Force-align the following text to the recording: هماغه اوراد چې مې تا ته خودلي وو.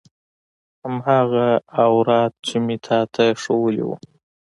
هماغه 0.83 1.47
اوراد 1.83 2.31
چې 2.45 2.55
مې 2.65 2.77
تا 2.85 2.99
ته 3.13 3.23
خودلي 3.41 3.83
وو. 3.87 3.95